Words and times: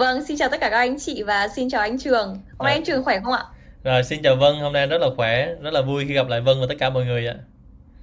Vâng, 0.00 0.24
xin 0.24 0.36
chào 0.36 0.48
tất 0.48 0.60
cả 0.60 0.68
các 0.70 0.78
anh 0.78 0.98
chị 0.98 1.22
và 1.22 1.48
xin 1.48 1.70
chào 1.70 1.80
anh 1.80 1.98
Trường. 1.98 2.28
Hôm 2.28 2.64
nay 2.64 2.72
À, 2.72 2.76
anh 2.76 2.84
Trường 2.84 3.04
khỏe 3.04 3.20
không 3.24 3.32
ạ? 3.32 3.44
rồi 3.84 4.04
xin 4.04 4.22
chào 4.22 4.36
Vân, 4.36 4.56
hôm 4.60 4.72
nay 4.72 4.86
rất 4.86 4.98
là 5.00 5.06
khỏe, 5.16 5.54
rất 5.62 5.70
là 5.72 5.82
vui 5.82 6.04
khi 6.08 6.14
gặp 6.14 6.28
lại 6.28 6.40
Vân 6.40 6.60
và 6.60 6.66
tất 6.68 6.74
cả 6.78 6.90
mọi 6.90 7.04
người 7.04 7.26
ạ. 7.26 7.34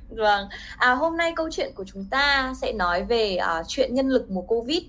Vâng, 0.09 0.47
à, 0.77 0.91
hôm 0.91 1.17
nay 1.17 1.33
câu 1.35 1.49
chuyện 1.51 1.71
của 1.75 1.83
chúng 1.93 2.05
ta 2.11 2.53
sẽ 2.61 2.73
nói 2.73 3.03
về 3.03 3.35
à, 3.35 3.63
chuyện 3.67 3.95
nhân 3.95 4.07
lực 4.09 4.31
mùa 4.31 4.41
Covid. 4.41 4.79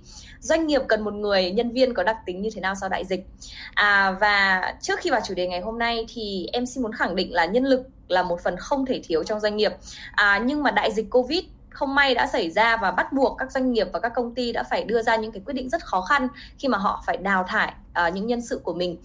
Doanh 0.41 0.67
nghiệp 0.67 0.83
cần 0.89 1.05
một 1.05 1.15
người 1.15 1.51
nhân 1.51 1.73
viên 1.73 1.95
có 1.95 2.03
đặc 2.03 2.17
tính 2.27 2.43
như 2.43 2.51
thế 2.55 2.61
nào 2.61 2.75
sau 2.81 2.89
đại 2.89 3.05
dịch? 3.05 3.27
À, 3.75 4.11
và 4.21 4.63
trước 4.83 5.01
khi 5.01 5.11
vào 5.11 5.21
chủ 5.29 5.35
đề 5.35 5.47
ngày 5.47 5.61
hôm 5.61 5.79
nay 5.79 6.07
thì 6.15 6.49
em 6.53 6.67
xin 6.67 6.83
muốn 6.83 6.93
khẳng 6.93 7.17
định 7.17 7.35
là 7.35 7.47
nhân 7.47 7.65
lực 7.65 7.83
là 8.09 8.23
một 8.23 8.41
phần 8.45 8.57
không 8.57 8.87
thể 8.87 9.01
thiếu 9.05 9.25
trong 9.25 9.41
doanh 9.41 9.57
nghiệp. 9.57 9.73
À, 10.13 10.43
nhưng 10.45 10.63
mà 10.63 10.71
đại 10.71 10.93
dịch 10.93 11.07
Covid 11.11 11.41
không 11.79 11.95
may 11.95 12.15
đã 12.15 12.27
xảy 12.27 12.51
ra 12.51 12.77
và 12.77 12.91
bắt 12.91 13.13
buộc 13.13 13.39
các 13.39 13.53
doanh 13.53 13.73
nghiệp 13.73 13.87
và 13.93 13.99
các 13.99 14.13
công 14.15 14.35
ty 14.35 14.53
đã 14.53 14.63
phải 14.63 14.85
đưa 14.85 15.03
ra 15.03 15.17
những 15.17 15.33
cái 15.33 15.43
quyết 15.45 15.55
định 15.55 15.69
rất 15.69 15.85
khó 15.85 16.01
khăn 16.01 16.29
khi 16.59 16.69
mà 16.69 16.79
họ 16.79 17.03
phải 17.07 17.17
đào 17.17 17.45
thải 17.49 17.73
uh, 18.07 18.15
những 18.15 18.27
nhân 18.27 18.41
sự 18.41 18.61
của 18.65 18.75
mình. 18.75 18.97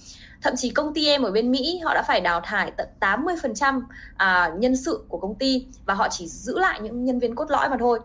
Thậm 0.42 0.56
chí 0.56 0.70
công 0.70 0.94
ty 0.94 1.08
em 1.08 1.24
ở 1.24 1.32
bên 1.32 1.52
Mỹ 1.52 1.82
họ 1.84 1.94
đã 1.94 2.04
phải 2.08 2.22
đào 2.22 2.42
thải 2.42 2.72
tận 2.72 2.88
80% 3.00 3.78
uh, 3.78 3.84
à, 4.18 4.52
nhân 4.58 4.76
sự 4.76 5.04
của 5.08 5.18
công 5.18 5.36
ty 5.36 5.66
và 5.86 5.94
họ 5.94 6.08
chỉ 6.10 6.28
giữ 6.28 6.60
lại 6.60 6.80
những 6.82 7.06
nhân 7.06 7.20
viên 7.20 7.36
cốt 7.36 7.52
lõi 7.52 7.70
mà 7.70 7.78
thôi. 7.80 8.00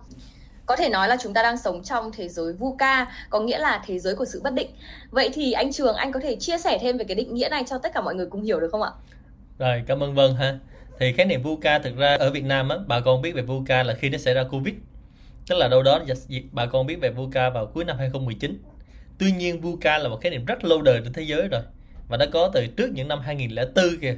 Có 0.66 0.76
thể 0.76 0.88
nói 0.88 1.09
là 1.09 1.16
chúng 1.20 1.34
ta 1.34 1.42
đang 1.42 1.59
sống 1.59 1.82
trong 1.82 2.12
thế 2.12 2.28
giới 2.28 2.52
VUCA, 2.52 3.06
có 3.30 3.40
nghĩa 3.40 3.59
là 3.59 3.82
thế 3.87 3.98
giới 3.98 4.14
của 4.14 4.24
sự 4.24 4.40
bất 4.45 4.54
định. 4.54 4.70
Vậy 5.10 5.30
thì 5.32 5.52
anh 5.52 5.73
Trường, 5.73 5.96
anh 5.96 6.12
có 6.12 6.20
thể 6.23 6.37
chia 6.37 6.59
sẻ 6.59 6.78
thêm 6.80 6.98
về 6.98 7.04
cái 7.04 7.14
định 7.14 7.34
nghĩa 7.34 7.48
này 7.48 7.64
cho 7.66 7.78
tất 7.78 7.95
cả 7.95 8.00
mọi 8.00 8.14
người 8.14 8.26
cùng 8.26 8.42
hiểu 8.42 8.60
được 8.60 8.68
không 8.73 8.82
ạ? 8.82 8.90
Rồi, 9.59 9.82
cảm 9.87 10.02
ơn 10.02 10.14
Vân 10.14 10.34
ha. 10.34 10.59
Thì 11.01 11.12
khái 11.12 11.27
niệm 11.27 11.43
VUCA 11.43 11.79
thực 11.79 11.97
ra 11.97 12.16
ở 12.16 12.30
Việt 12.30 12.45
Nam 12.45 12.69
á, 12.69 12.77
bà 12.87 13.01
con 13.01 13.23
biết 13.23 13.33
về 13.33 13.43
VUCA 13.43 13.83
là 13.83 13.95
khi 13.95 14.09
nó 14.09 14.19
xảy 14.19 14.34
ra 14.34 14.45
Covid. 14.45 14.75
Tức 15.47 15.59
là 15.59 15.69
đâu 15.69 15.83
đó 15.83 16.01
bà 16.52 16.66
con 16.66 16.87
biết 16.87 16.97
về 17.01 17.11
VUCA 17.11 17.51
vào 17.51 17.66
cuối 17.66 17.84
năm 17.84 17.98
2019. 17.98 18.63
Tuy 19.18 19.32
nhiên 19.32 19.60
VUCA 19.60 19.99
là 19.99 20.09
một 20.09 20.21
khái 20.21 20.30
niệm 20.30 20.45
rất 20.45 20.65
lâu 20.65 20.82
đời 20.82 21.01
trên 21.05 21.13
thế 21.13 21.23
giới 21.23 21.49
rồi 21.49 21.60
và 22.09 22.16
nó 22.16 22.24
có 22.32 22.51
từ 22.55 22.66
trước 22.66 22.90
những 22.95 23.09
năm 23.09 23.21
2004 23.21 23.85
kìa. 24.01 24.16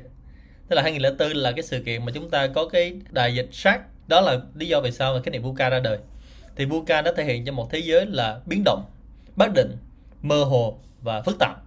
Tức 0.69 0.77
là 0.77 0.83
2004 0.83 1.33
là 1.33 1.53
cái 1.53 1.63
sự 1.63 1.83
kiện 1.87 2.05
mà 2.05 2.13
chúng 2.15 2.31
ta 2.31 2.47
có 2.47 2.69
cái 2.69 2.93
đại 3.11 3.35
dịch 3.35 3.49
SARS. 3.53 3.81
Đó 4.09 4.21
là 4.21 4.41
lý 4.55 4.69
do 4.69 4.81
vì 4.81 4.91
sao 4.91 5.15
mà 5.15 5.23
khái 5.23 5.31
niệm 5.31 5.43
VUCA 5.43 5.69
ra 5.69 5.81
đời. 5.81 5.99
Thì 6.57 6.65
VUCA 6.65 7.03
nó 7.03 7.13
thể 7.17 7.25
hiện 7.25 7.45
cho 7.45 7.53
một 7.53 7.71
thế 7.71 7.79
giới 7.79 8.07
là 8.07 8.41
biến 8.47 8.63
động, 8.65 8.85
bất 9.37 9.49
định, 9.55 9.77
mơ 10.23 10.45
hồ 10.45 10.79
và 11.03 11.23
phức 11.23 11.39
tạp. 11.39 11.63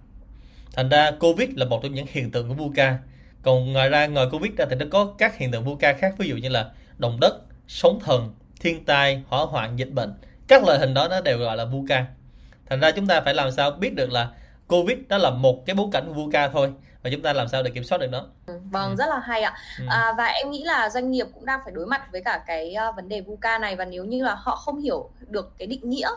Thành 0.72 0.88
ra 0.88 1.10
Covid 1.10 1.48
là 1.54 1.66
một 1.66 1.82
trong 1.82 1.94
những 1.94 2.06
hiện 2.10 2.30
tượng 2.30 2.48
của 2.48 2.54
VUCA. 2.54 2.98
Còn 3.44 3.72
ngoài 3.72 3.88
ra, 3.88 4.06
ngoài 4.06 4.26
Covid 4.32 4.52
ra 4.56 4.64
thì 4.70 4.76
nó 4.76 4.86
có 4.90 5.14
các 5.18 5.36
hiện 5.38 5.50
tượng 5.52 5.64
VUCA 5.64 5.92
khác, 5.92 6.14
ví 6.18 6.28
dụ 6.28 6.36
như 6.36 6.48
là 6.48 6.70
động 6.98 7.20
đất, 7.20 7.34
sóng 7.68 8.00
thần, 8.00 8.34
thiên 8.60 8.84
tai, 8.84 9.22
hỏa 9.28 9.44
hoạn, 9.44 9.78
dịch 9.78 9.90
bệnh. 9.92 10.14
Các 10.48 10.64
loại 10.64 10.78
hình 10.78 10.94
đó 10.94 11.08
nó 11.08 11.20
đều 11.20 11.38
gọi 11.38 11.56
là 11.56 11.64
VUCA. 11.64 12.06
Thành 12.66 12.80
ra 12.80 12.90
chúng 12.90 13.06
ta 13.06 13.20
phải 13.20 13.34
làm 13.34 13.50
sao 13.50 13.70
biết 13.70 13.94
được 13.94 14.12
là 14.12 14.28
Covid 14.68 14.98
đó 15.08 15.18
là 15.18 15.30
một 15.30 15.66
cái 15.66 15.76
bối 15.76 15.86
cảnh 15.92 16.04
của 16.06 16.12
VUCA 16.14 16.48
thôi 16.48 16.72
và 17.02 17.10
chúng 17.10 17.22
ta 17.22 17.32
làm 17.32 17.48
sao 17.48 17.62
để 17.62 17.70
kiểm 17.70 17.84
soát 17.84 17.98
được 17.98 18.10
nó. 18.12 18.26
Vâng, 18.46 18.90
Ừ. 18.90 18.96
rất 18.98 19.06
là 19.08 19.18
hay 19.18 19.42
ạ. 19.42 19.54
Ừ. 19.78 19.84
À, 19.88 20.14
và 20.18 20.24
em 20.26 20.50
nghĩ 20.50 20.62
là 20.64 20.90
doanh 20.90 21.10
nghiệp 21.10 21.26
cũng 21.34 21.44
đang 21.46 21.60
phải 21.64 21.72
đối 21.72 21.86
mặt 21.86 22.02
với 22.12 22.22
cả 22.24 22.44
cái 22.46 22.74
uh, 22.88 22.96
vấn 22.96 23.08
đề 23.08 23.20
VUCA 23.20 23.58
này 23.58 23.76
và 23.76 23.84
nếu 23.84 24.04
như 24.04 24.24
là 24.24 24.34
họ 24.34 24.56
không 24.56 24.80
hiểu 24.80 25.10
được 25.28 25.52
cái 25.58 25.66
định 25.66 25.90
nghĩa 25.90 26.08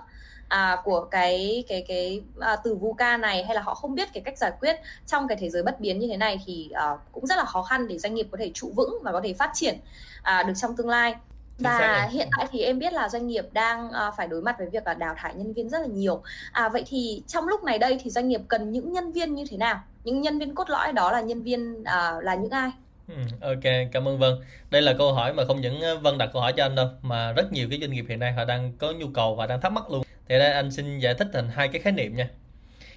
à, 0.48 0.78
của 0.84 1.08
cái 1.12 1.64
cái 1.67 1.86
cái 1.88 2.22
à, 2.40 2.56
từ 2.64 2.76
VUCA 2.76 3.17
này 3.17 3.44
hay 3.44 3.56
là 3.56 3.62
họ 3.62 3.73
không 3.73 3.95
biết 3.95 4.14
cái 4.14 4.23
cách 4.23 4.38
giải 4.38 4.52
quyết 4.62 4.76
trong 5.08 5.28
cái 5.28 5.38
thế 5.42 5.50
giới 5.50 5.64
bất 5.64 5.80
biến 5.80 6.00
như 6.00 6.08
thế 6.08 6.17
này 6.17 6.39
thì 6.45 6.70
à, 6.73 6.98
cũng 7.12 7.26
rất 7.26 7.38
là 7.38 7.45
khó 7.45 7.64
khăn 7.64 7.88
để 7.88 7.98
doanh 7.98 8.14
nghiệp 8.14 8.28
có 8.31 8.38
thể 8.38 8.52
trụ 8.54 8.72
vững 8.76 9.00
và 9.04 9.12
có 9.12 9.22
thể 9.23 9.34
phát 9.34 9.52
triển 9.54 9.78
à, 10.22 10.44
được 10.44 10.54
trong 10.56 10.76
tương 10.76 10.89
lai. 10.89 11.16
Và 11.59 12.09
hiện 12.12 12.28
tại 12.38 12.48
thì 12.52 12.62
em 12.62 12.80
biết 12.80 12.94
là 12.94 13.09
doanh 13.09 13.28
nghiệp 13.28 13.45
đang 13.52 13.92
à, 13.92 14.12
phải 14.17 14.28
đối 14.28 14.42
mặt 14.42 14.56
với 14.58 14.70
việc 14.70 14.88
là 14.88 14.94
đào 14.94 15.16
thải 15.17 15.36
nhân 15.36 15.54
viên 15.54 15.70
rất 15.70 15.81
là 15.81 15.88
nhiều. 15.88 16.22
À 16.52 16.70
vậy 16.70 16.84
thì 16.88 17.23
trong 17.28 17.48
lúc 17.48 17.64
này 17.64 17.80
đây 17.80 18.00
thì 18.04 18.09
doanh 18.09 18.28
nghiệp 18.28 18.42
cần 18.48 18.72
những 18.72 18.94
nhân 18.94 19.11
viên 19.11 19.36
như 19.36 19.45
thế 19.50 19.58
nào? 19.58 19.82
Những 20.04 20.22
nhân 20.22 20.39
viên 20.39 20.55
cốt 20.55 20.70
lõi 20.70 20.94
đó 20.94 21.11
là 21.11 21.21
nhân 21.21 21.44
viên 21.44 21.83
à, 21.83 22.14
là 22.21 22.36
những 22.36 22.52
ai? 22.52 22.71
Ừ, 23.08 23.14
ok, 23.42 23.73
cảm 23.92 24.08
ơn 24.08 24.20
Vân. 24.20 24.33
Đây 24.70 24.82
là 24.82 24.94
câu 24.98 25.14
hỏi 25.14 25.33
mà 25.33 25.45
không 25.45 25.61
những 25.61 25.82
Vân 26.02 26.17
đặt 26.17 26.30
câu 26.33 26.42
hỏi 26.42 26.54
cho 26.58 26.66
anh 26.66 26.76
đâu, 26.76 26.88
mà 27.02 27.32
rất 27.32 27.52
nhiều 27.52 27.67
cái 27.70 27.80
doanh 27.80 27.92
nghiệp 27.92 28.05
hiện 28.10 28.20
nay 28.20 28.33
họ 28.33 28.45
đang 28.45 28.73
có 28.77 28.92
nhu 28.92 29.08
cầu 29.14 29.36
và 29.36 29.48
đang 29.48 29.61
thắc 29.61 29.71
mắc 29.71 29.92
luôn. 29.92 30.04
Thì 30.30 30.39
đây 30.39 30.52
anh 30.52 30.71
xin 30.71 30.99
giải 30.99 31.14
thích 31.14 31.27
thành 31.33 31.49
hai 31.49 31.67
cái 31.67 31.82
khái 31.82 31.93
niệm 31.93 32.15
nha. 32.15 32.30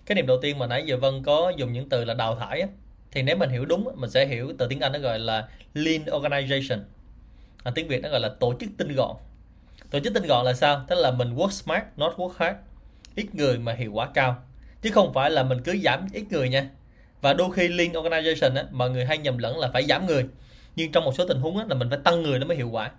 Khái 0.07 0.15
niệm 0.15 0.27
đầu 0.27 0.39
tiên 0.43 0.59
mà 0.59 0.67
nãy 0.67 0.83
giờ 0.87 0.97
Vân 0.97 1.23
có 1.23 1.53
dùng 1.57 1.73
những 1.73 1.89
từ 1.89 2.05
là 2.05 2.15
đào 2.15 2.37
thải 2.37 2.61
á, 2.61 2.69
thì 3.13 3.23
nếu 3.23 3.37
mình 3.37 3.51
hiểu 3.51 3.65
đúng 3.65 3.89
mình 3.95 4.11
sẽ 4.11 4.27
hiểu 4.27 4.53
từ 4.59 4.67
tiếng 4.67 4.81
Anh 4.81 4.93
nó 4.93 4.99
gọi 4.99 5.19
là 5.19 5.49
lean 5.75 6.05
organization. 6.05 6.79
À, 7.65 7.73
tiếng 7.75 7.89
Việt 7.89 8.03
nó 8.03 8.09
gọi 8.09 8.21
là 8.21 8.29
tổ 8.41 8.55
chức 8.61 8.71
tinh 8.79 8.95
gọn. 8.97 9.17
Tổ 9.91 10.01
chức 10.01 10.15
tinh 10.15 10.27
gọn 10.27 10.45
là 10.45 10.53
sao? 10.55 10.85
Tức 10.89 10.97
là 10.97 11.11
mình 11.11 11.35
work 11.35 11.51
smart, 11.51 11.83
not 11.97 12.13
work 12.17 12.33
hard. 12.37 12.57
Ít 13.15 13.35
người 13.35 13.59
mà 13.59 13.73
hiệu 13.73 13.93
quả 13.93 14.09
cao. 14.15 14.43
Chứ 14.83 14.91
không 14.91 15.13
phải 15.15 15.31
là 15.31 15.43
mình 15.43 15.63
cứ 15.63 15.77
giảm 15.85 16.07
ít 16.13 16.25
người 16.31 16.49
nha. 16.49 16.69
Và 17.21 17.35
đôi 17.35 17.53
khi 17.53 17.69
lean 17.69 17.93
organization 17.93 18.57
á, 18.57 18.65
mọi 18.71 18.91
người 18.91 19.05
hay 19.05 19.19
nhầm 19.19 19.39
lẫn 19.39 19.59
là 19.59 19.71
phải 19.73 19.85
giảm 19.85 20.07
người. 20.07 20.27
Nhưng 20.77 20.93
trong 20.93 21.05
một 21.05 21.15
số 21.15 21.27
tình 21.29 21.41
huống 21.41 21.57
á, 21.57 21.65
là 21.69 21.75
mình 21.75 21.91
phải 21.91 21.99
tăng 22.05 22.23
người 22.23 22.39
nó 22.39 22.47
mới 22.47 22.57
hiệu 22.57 22.71
quả. 22.71 22.91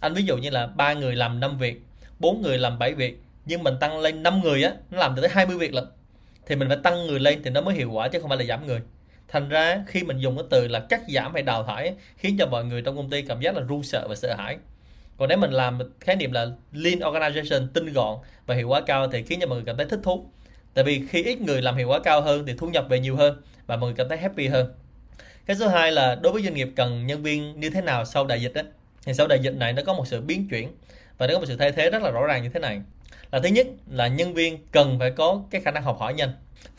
Anh 0.00 0.14
ví 0.14 0.22
dụ 0.22 0.36
như 0.36 0.50
là 0.50 0.66
ba 0.66 0.92
người 0.92 1.16
làm 1.16 1.40
5 1.40 1.58
việc, 1.58 1.82
bốn 2.18 2.42
người 2.42 2.58
làm 2.58 2.78
7 2.78 2.94
việc, 2.94 3.20
nhưng 3.46 3.62
mình 3.62 3.74
tăng 3.80 3.98
lên 3.98 4.22
5 4.22 4.40
người 4.40 4.62
á, 4.62 4.72
nó 4.90 4.98
làm 4.98 5.14
được 5.14 5.22
tới 5.22 5.30
20 5.30 5.58
việc 5.58 5.74
lận. 5.74 5.84
Thì 6.46 6.56
mình 6.56 6.68
phải 6.68 6.78
tăng 6.82 7.06
người 7.06 7.20
lên 7.20 7.42
thì 7.44 7.50
nó 7.50 7.60
mới 7.60 7.74
hiệu 7.74 7.90
quả 7.90 8.08
chứ 8.08 8.20
không 8.20 8.28
phải 8.28 8.38
là 8.38 8.44
giảm 8.44 8.66
người. 8.66 8.80
Thành 9.28 9.48
ra 9.48 9.84
khi 9.86 10.02
mình 10.02 10.18
dùng 10.18 10.36
cái 10.36 10.46
từ 10.50 10.68
là 10.68 10.80
cắt 10.80 11.00
giảm 11.08 11.34
hay 11.34 11.42
đào 11.42 11.64
thải 11.64 11.94
khiến 12.16 12.36
cho 12.38 12.46
mọi 12.46 12.64
người 12.64 12.82
trong 12.82 12.96
công 12.96 13.10
ty 13.10 13.22
cảm 13.22 13.40
giác 13.40 13.56
là 13.56 13.62
run 13.62 13.82
sợ 13.82 14.06
và 14.08 14.14
sợ 14.14 14.34
hãi. 14.34 14.56
Còn 15.16 15.28
nếu 15.28 15.38
mình 15.38 15.50
làm 15.50 15.78
khái 16.00 16.16
niệm 16.16 16.32
là 16.32 16.46
lean 16.72 16.98
organization 16.98 17.66
tinh 17.74 17.92
gọn 17.92 18.18
và 18.46 18.54
hiệu 18.54 18.68
quả 18.68 18.80
cao 18.80 19.08
thì 19.08 19.22
khiến 19.22 19.40
cho 19.40 19.46
mọi 19.46 19.56
người 19.56 19.64
cảm 19.66 19.76
thấy 19.76 19.86
thích 19.86 20.00
thú. 20.02 20.26
Tại 20.74 20.84
vì 20.84 21.02
khi 21.08 21.22
ít 21.22 21.40
người 21.40 21.62
làm 21.62 21.76
hiệu 21.76 21.88
quả 21.88 21.98
cao 21.98 22.20
hơn 22.20 22.46
thì 22.46 22.54
thu 22.58 22.68
nhập 22.68 22.86
về 22.88 23.00
nhiều 23.00 23.16
hơn 23.16 23.42
và 23.66 23.76
mọi 23.76 23.88
người 23.88 23.96
cảm 23.96 24.08
thấy 24.08 24.18
happy 24.18 24.48
hơn. 24.48 24.74
Cái 25.46 25.56
số 25.56 25.68
2 25.68 25.92
là 25.92 26.14
đối 26.14 26.32
với 26.32 26.42
doanh 26.42 26.54
nghiệp 26.54 26.68
cần 26.76 27.06
nhân 27.06 27.22
viên 27.22 27.60
như 27.60 27.70
thế 27.70 27.80
nào 27.80 28.04
sau 28.04 28.26
đại 28.26 28.42
dịch 28.42 28.54
á. 28.54 28.62
Thì 29.04 29.14
sau 29.14 29.26
đại 29.26 29.38
dịch 29.42 29.54
này 29.54 29.72
nó 29.72 29.82
có 29.86 29.94
một 29.94 30.06
sự 30.06 30.20
biến 30.20 30.48
chuyển 30.48 30.68
và 31.18 31.26
nó 31.26 31.34
có 31.34 31.40
một 31.40 31.46
sự 31.48 31.56
thay 31.56 31.72
thế 31.72 31.90
rất 31.90 32.02
là 32.02 32.10
rõ 32.10 32.26
ràng 32.26 32.42
như 32.42 32.48
thế 32.48 32.60
này. 32.60 32.80
Là 33.32 33.40
thứ 33.40 33.48
nhất 33.48 33.66
là 33.90 34.08
nhân 34.08 34.34
viên 34.34 34.66
cần 34.72 34.98
phải 34.98 35.10
có 35.10 35.42
cái 35.50 35.60
khả 35.60 35.70
năng 35.70 35.82
học 35.82 35.96
hỏi 36.00 36.14
nhanh, 36.14 36.32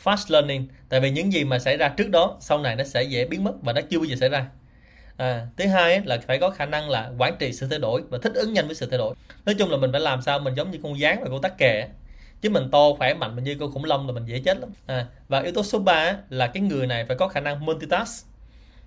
fast 0.04 0.32
learning. 0.32 0.68
Tại 0.88 1.00
vì 1.00 1.10
những 1.10 1.32
gì 1.32 1.44
mà 1.44 1.58
xảy 1.58 1.76
ra 1.76 1.88
trước 1.88 2.10
đó 2.10 2.36
sau 2.40 2.58
này 2.58 2.76
nó 2.76 2.84
sẽ 2.84 3.02
dễ 3.02 3.24
biến 3.24 3.44
mất 3.44 3.52
và 3.62 3.72
nó 3.72 3.80
chưa 3.90 3.98
bao 3.98 4.04
giờ 4.04 4.16
xảy 4.16 4.28
ra. 4.28 4.46
À, 5.16 5.46
thứ 5.56 5.66
hai 5.66 6.00
là 6.04 6.18
phải 6.26 6.38
có 6.38 6.50
khả 6.50 6.66
năng 6.66 6.90
là 6.90 7.10
quản 7.18 7.36
trị 7.38 7.52
sự 7.52 7.66
thay 7.70 7.78
đổi 7.78 8.02
và 8.08 8.18
thích 8.22 8.32
ứng 8.34 8.52
nhanh 8.52 8.66
với 8.66 8.74
sự 8.74 8.86
thay 8.90 8.98
đổi. 8.98 9.14
Nói 9.46 9.54
chung 9.58 9.70
là 9.70 9.76
mình 9.76 9.92
phải 9.92 10.00
làm 10.00 10.22
sao 10.22 10.38
mình 10.38 10.54
giống 10.54 10.70
như 10.70 10.78
con 10.82 10.98
gián 10.98 11.20
và 11.22 11.28
con 11.30 11.42
tắc 11.42 11.58
kè 11.58 11.88
chứ 12.40 12.50
mình 12.50 12.70
to 12.70 12.92
khỏe 12.98 13.14
mạnh 13.14 13.36
mình 13.36 13.44
như 13.44 13.56
con 13.60 13.72
khủng 13.72 13.84
long 13.84 14.06
là 14.06 14.12
mình 14.12 14.24
dễ 14.26 14.38
chết 14.38 14.58
lắm 14.58 14.70
à, 14.86 15.06
và 15.28 15.40
yếu 15.40 15.52
tố 15.52 15.62
số 15.62 15.78
3 15.78 16.16
là 16.30 16.46
cái 16.46 16.62
người 16.62 16.86
này 16.86 17.04
phải 17.04 17.16
có 17.16 17.28
khả 17.28 17.40
năng 17.40 17.66
multitask 17.66 18.26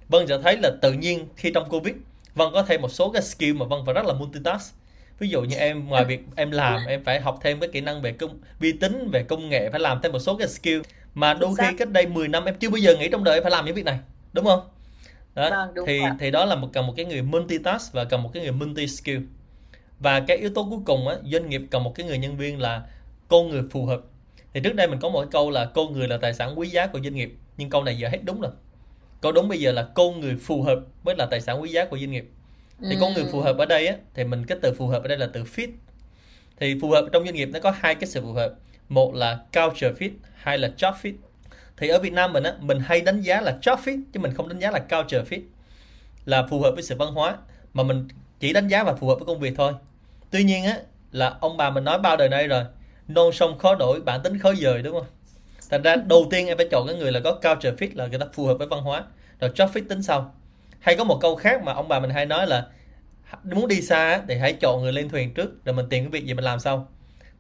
Vân 0.10 0.28
sẽ 0.28 0.38
thấy 0.44 0.58
là 0.58 0.72
tự 0.82 0.94
nhiên 0.94 1.28
khi 1.36 1.52
trong 1.54 1.70
Covid 1.70 1.96
Vân 2.36 2.48
có 2.54 2.64
thêm 2.64 2.82
một 2.82 2.90
số 2.90 3.12
cái 3.12 3.22
skill 3.22 3.54
mà 3.54 3.66
Vân 3.66 3.80
phải 3.86 3.94
rất 3.94 4.06
là 4.06 4.14
multitask 4.14 4.76
ví 5.20 5.30
dụ 5.30 5.42
như 5.42 5.56
em 5.56 5.88
ngoài 5.88 6.06
việc 6.06 6.22
em 6.36 6.52
làm 6.52 6.86
em 6.86 7.04
phải 7.04 7.22
học 7.22 7.40
thêm 7.42 7.60
cái 7.60 7.70
kỹ 7.74 7.82
năng 7.82 8.02
về 8.02 8.12
công 8.12 8.40
vi 8.60 8.72
tính 8.72 9.10
về 9.14 9.24
công 9.24 9.50
nghệ 9.50 9.70
phải 9.70 9.80
làm 9.80 10.00
thêm 10.04 10.12
một 10.12 10.20
số 10.20 10.38
cái 10.38 10.48
skill. 10.48 10.82
Mà 11.14 11.34
đôi 11.34 11.56
khi 11.58 11.66
cách 11.78 11.90
đây 11.90 12.06
10 12.06 12.28
năm 12.28 12.46
em 12.46 12.56
chưa 12.60 12.70
bao 12.70 12.78
giờ 12.78 12.96
nghĩ 12.96 13.10
trong 13.12 13.24
đời 13.24 13.34
em 13.36 13.44
phải 13.44 13.52
làm 13.52 13.66
những 13.66 13.76
việc 13.76 13.86
này 13.86 14.00
đúng 14.34 14.46
không? 14.46 14.60
Đó 15.36 15.50
Vâng, 15.50 15.74
đúng 15.74 15.86
thì 15.88 16.00
rồi 16.00 16.10
thì 16.20 16.32
đó 16.32 16.46
là 16.46 16.56
một 16.56 16.70
cần 16.74 16.88
một 16.88 16.94
cái 16.98 17.06
người 17.06 17.22
multitask 17.22 17.94
và 17.94 18.04
cần 18.04 18.24
một 18.24 18.30
cái 18.34 18.44
người 18.44 18.52
multi 18.52 18.88
skill 18.88 19.20
và 20.00 20.20
cái 20.20 20.38
yếu 20.38 20.50
tố 20.50 20.68
cuối 20.70 20.80
cùng 20.86 21.08
á 21.08 21.16
doanh 21.24 21.50
nghiệp 21.50 21.62
cần 21.72 21.84
một 21.84 21.96
cái 21.96 22.06
người 22.06 22.18
nhân 22.18 22.38
viên 22.38 22.60
là 22.60 22.82
con 23.28 23.50
người 23.50 23.64
phù 23.72 23.86
hợp. 23.86 24.02
Thì 24.54 24.62
trước 24.64 24.76
đây 24.76 24.88
mình 24.88 25.00
có 25.00 25.10
một 25.10 25.22
cái 25.22 25.30
câu 25.32 25.50
là 25.52 25.66
con 25.66 25.94
người 25.94 26.08
là 26.08 26.18
tài 26.18 26.34
sản 26.34 26.60
quý 26.60 26.70
giá 26.70 26.88
của 26.88 27.00
doanh 27.00 27.16
nghiệp 27.16 27.34
nhưng 27.58 27.70
câu 27.70 27.84
này 27.84 27.98
giờ 27.98 28.10
hết 28.10 28.20
đúng 28.24 28.42
rồi. 28.42 28.52
Câu 29.22 29.32
đúng 29.32 29.48
bây 29.48 29.60
giờ 29.60 29.72
là 29.72 29.84
con 29.96 30.20
người 30.20 30.36
phù 30.36 30.64
hợp 30.64 30.80
mới 31.04 31.16
là 31.16 31.26
tài 31.26 31.42
sản 31.42 31.62
quý 31.62 31.70
giá 31.70 31.86
của 31.86 31.98
doanh 31.98 32.12
nghiệp 32.12 32.30
thì 32.82 32.98
con 33.02 33.14
người 33.14 33.26
phù 33.32 33.42
hợp 33.42 33.58
ở 33.58 33.66
đây 33.66 33.88
á 33.88 33.96
thì 34.14 34.24
mình 34.24 34.46
cái 34.46 34.58
từ 34.62 34.74
phù 34.74 34.88
hợp 34.88 35.02
ở 35.02 35.08
đây 35.08 35.18
là 35.18 35.28
từ 35.34 35.44
fit. 35.44 35.68
Thì 36.60 36.78
phù 36.82 36.90
hợp 36.90 37.06
trong 37.12 37.26
doanh 37.26 37.36
nghiệp 37.36 37.50
nó 37.54 37.60
có 37.60 37.72
hai 37.72 37.96
cái 37.96 38.08
sự 38.08 38.22
phù 38.22 38.34
hợp. 38.34 38.54
Một 38.90 39.16
là 39.16 39.40
culture 39.54 39.92
fit 39.92 40.12
hai 40.36 40.58
là 40.58 40.72
job 40.78 40.94
fit. 41.02 41.14
Thì 41.78 41.88
ở 41.88 42.00
Việt 42.00 42.14
Nam 42.14 42.34
mình 42.34 42.44
á 42.44 42.54
mình 42.60 42.80
hay 42.80 43.02
đánh 43.02 43.22
giá 43.22 43.42
là 43.42 43.58
job 43.62 43.78
fit 43.78 44.02
chứ 44.14 44.20
mình 44.20 44.34
không 44.34 44.50
đánh 44.50 44.60
giá 44.60 44.72
là 44.72 44.80
culture 44.80 45.24
fit. 45.30 45.42
Là 46.26 46.48
phù 46.50 46.60
hợp 46.60 46.72
với 46.72 46.84
sự 46.84 46.96
văn 46.96 47.14
hóa 47.14 47.38
mà 47.74 47.84
mình 47.84 48.08
chỉ 48.40 48.54
đánh 48.54 48.68
giá 48.68 48.84
và 48.84 48.94
phù 48.94 49.08
hợp 49.08 49.16
với 49.16 49.26
công 49.26 49.40
việc 49.40 49.54
thôi. 49.58 49.74
Tuy 50.32 50.44
nhiên 50.44 50.64
á 50.64 50.80
là 51.12 51.38
ông 51.42 51.58
bà 51.58 51.70
mình 51.70 51.84
nói 51.84 52.00
bao 52.00 52.18
đời 52.18 52.30
nay 52.30 52.48
rồi 52.48 52.64
non 53.08 53.32
sông 53.34 53.58
khó 53.58 53.76
đổi 53.76 54.02
bản 54.02 54.24
tính 54.24 54.40
khó 54.40 54.54
dời 54.54 54.82
đúng 54.82 54.94
không? 54.94 55.08
Thành 55.70 55.82
ra 55.82 55.96
đầu 55.96 56.28
tiên 56.32 56.48
em 56.48 56.58
phải 56.58 56.68
chọn 56.72 56.88
cái 56.88 56.96
người 56.96 57.12
là 57.12 57.20
có 57.20 57.32
culture 57.32 57.72
fit 57.72 57.90
là 57.94 58.08
người 58.08 58.20
ta 58.20 58.26
phù 58.34 58.46
hợp 58.46 58.56
với 58.58 58.68
văn 58.68 58.82
hóa. 58.82 59.04
Rồi 59.40 59.52
job 59.56 59.68
fit 59.68 59.88
tính 59.90 60.04
sau 60.04 60.36
hay 60.80 60.96
có 60.96 61.04
một 61.04 61.18
câu 61.22 61.36
khác 61.36 61.64
mà 61.64 61.74
ông 61.74 61.88
bà 61.88 62.00
mình 62.00 62.10
hay 62.10 62.26
nói 62.26 62.48
là 62.48 62.68
muốn 63.44 63.68
đi 63.68 63.82
xa 63.82 64.22
thì 64.28 64.36
hãy 64.36 64.54
chọn 64.54 64.82
người 64.82 64.94
lên 64.94 65.10
thuyền 65.10 65.34
trước 65.34 65.66
rồi 65.66 65.76
mình 65.76 65.86
tìm 65.90 66.04
cái 66.04 66.10
việc 66.12 66.26
gì 66.26 66.34
mình 66.34 66.44
làm 66.46 66.60
sau. 66.60 66.88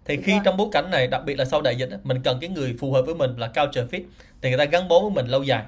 Thì 0.05 0.15
Đúng 0.15 0.25
khi 0.25 0.31
rồi. 0.31 0.41
trong 0.45 0.57
bối 0.57 0.67
cảnh 0.71 0.91
này 0.91 1.07
đặc 1.07 1.21
biệt 1.25 1.35
là 1.35 1.45
sau 1.45 1.61
đại 1.61 1.75
dịch 1.75 1.89
mình 2.03 2.21
cần 2.23 2.37
cái 2.41 2.49
người 2.49 2.75
phù 2.79 2.91
hợp 2.93 3.01
với 3.01 3.15
mình 3.15 3.37
là 3.37 3.47
culture 3.47 3.83
fit 3.91 4.03
thì 4.41 4.49
người 4.49 4.57
ta 4.57 4.65
gắn 4.65 4.87
bó 4.87 4.99
với 4.99 5.11
mình 5.11 5.27
lâu 5.27 5.43
dài. 5.43 5.63